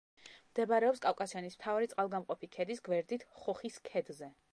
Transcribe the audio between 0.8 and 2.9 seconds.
კავკასიონის მთავარი წყალგამყოფი ქედის